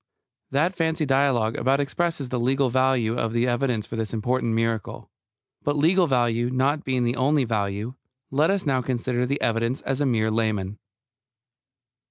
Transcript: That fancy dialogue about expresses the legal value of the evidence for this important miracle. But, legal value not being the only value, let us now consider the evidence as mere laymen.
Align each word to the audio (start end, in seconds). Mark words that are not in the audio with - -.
That 0.49 0.75
fancy 0.75 1.05
dialogue 1.05 1.55
about 1.57 1.79
expresses 1.79 2.29
the 2.29 2.39
legal 2.39 2.71
value 2.71 3.15
of 3.15 3.33
the 3.33 3.45
evidence 3.45 3.85
for 3.85 3.97
this 3.97 4.15
important 4.15 4.55
miracle. 4.55 5.11
But, 5.61 5.77
legal 5.77 6.07
value 6.07 6.49
not 6.49 6.83
being 6.83 7.03
the 7.03 7.15
only 7.17 7.43
value, 7.43 7.93
let 8.31 8.49
us 8.49 8.65
now 8.65 8.81
consider 8.81 9.27
the 9.27 9.39
evidence 9.41 9.81
as 9.81 10.03
mere 10.03 10.31
laymen. 10.31 10.79